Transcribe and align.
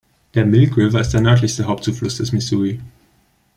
Der 0.33 0.47
"Milk 0.47 0.77
River" 0.77 0.99
ist 0.99 1.11
der 1.11 1.21
nördlichste 1.21 1.65
Hauptzufluss 1.65 2.17
des 2.17 2.31
Missouri. 2.31 2.81